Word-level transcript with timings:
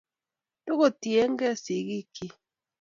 Togo 0.65 0.87
tiegei 1.01 1.57
sigik 1.63 2.07
chik 2.15 2.33